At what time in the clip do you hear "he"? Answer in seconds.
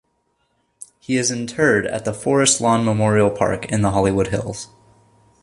0.99-1.17